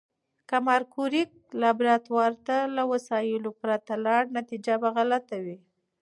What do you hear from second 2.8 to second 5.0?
وسایلو پرته لاړه، نتیجه به